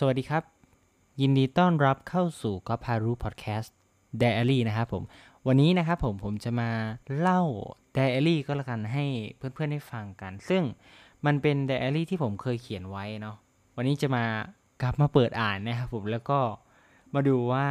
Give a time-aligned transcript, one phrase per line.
[0.00, 0.44] สวัสดีครับ
[1.20, 3.74] ยินดีต้อนรับเข้าสู่ก็พารู้พอดแคสต์
[4.22, 5.02] Diary นะครับผม
[5.46, 6.70] วันนี้นะครับผมผมจะมา
[7.18, 7.42] เล่า
[7.96, 9.04] Diary ก็แล้วกันให้
[9.36, 10.62] เพื่อนๆได้ฟังกัน ซึ่ง
[11.26, 13.36] มันเป็น Diary ที่ผมเคยเขียนไว้เนาะ
[13.76, 14.24] วันนี้จะมา
[14.82, 16.40] กลับมาเปิดอ่านนะครับผมแล้วก็
[17.14, 17.66] มาดูว่า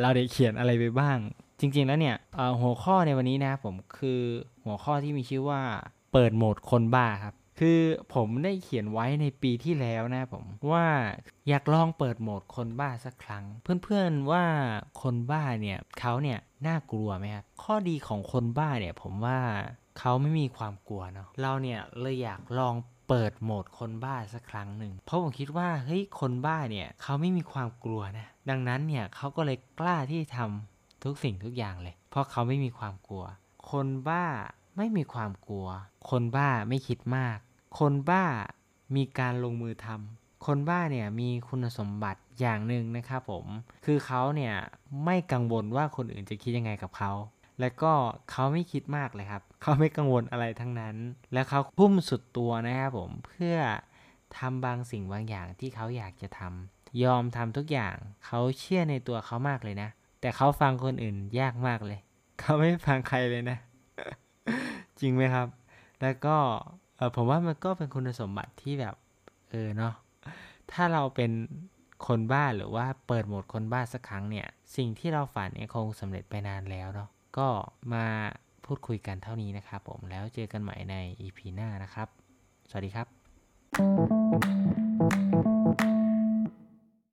[0.00, 1.18] เราได้เขียนอะไรไปบ้าง
[1.60, 2.16] จริง ๆ แล้วเนี่ย
[2.60, 4.20] หัวข้อในวันนี้นะครับผมคือ
[4.64, 5.60] หัวข้อที่มีชื่อว่า
[6.12, 7.80] เปิดโหมดคนบ้าครับ คือ
[8.14, 10.86] ผมได้เขียนไว้ในปีที่แล้วนะผมว่า
[11.48, 14.44] อยากลองเปิดโหมดคนบ้าสักครั้ง เพื่อนๆว่า
[15.02, 19.38] คนบ้าเนี่ยเขาเนี่ยน่ากลัวไหมครับข้อดีของคนบ้าเนี่ยผมว่า
[19.98, 22.74] เขาไม่มีความกลัวเนาะเราเนี่ยเลยอยากลอง
[23.08, 33.24] เปิดโหมดคนบ้าสักครั้งหนึ่ง เพราะผมคิดว่าเฮ้ยคนบ้าเนี่ยเขาไม่มีความกลัวนะ ดังนั้นเนี่ยเขาก็เลยกล้าที่ทำทุกสิ่งทุกอย่างเลย เพราะเขาไม่มีความกลัว
[33.70, 34.24] คนบ้า
[34.76, 35.66] ไม่มีความกลัว
[36.10, 37.38] คนบ้าไม่คิดมาก
[37.78, 38.24] คนบ้า
[38.96, 43.46] มีการลงมือทำ คนบ้าเนี่ยมีคุณสมบัติอย่างหนึ่งนะครับผม
[43.84, 44.54] คือเขาเนี่ย
[45.04, 47.12] ไม่กังวลว่าคนอื่นจะคิดยังไงกับเขา
[47.60, 47.92] และก็
[48.30, 50.96] เขาไม่คิดมากเลยครับ เขาไม่กังวลอะไรทั้งนั้น
[51.32, 53.56] และเขาพุ่มสุดตัวนะครับผม เพื่อ
[54.38, 57.94] ทำบางสิ่งบางอย่างที่เขาอยากจะทำ ยอมทำทุกอย่าง
[58.26, 59.88] เขาเชื่อในตัวเขามากเลยนะ
[60.20, 61.98] แต่เขาฟังคนอื่นยากมากเลย
[62.40, 63.58] เขาไม่ฟังใครเลยนะ
[65.00, 65.48] จริงไหมครับ
[66.02, 66.36] แล้วก็
[67.16, 68.94] ผมว่ามันก็เป็นคุณสมบัติที่แบบ
[69.50, 69.94] เออเนาะ
[70.72, 71.30] ถ้าเราเป็น
[72.06, 77.48] คนบ้าหรือว่าเปิดโหมดคนบ้าสักครั้งเนี่ย สิ่งที่เราฝันเนี่ยคงสำเร็จไปนานแล้วเนาะก็
[77.92, 78.04] มา
[78.64, 82.08] พูดคุยกันเท่านี้นะครับผมแล้วเจอกันใหม่ใน EP หน้านะครับ
[82.70, 83.06] สวัสดีครับ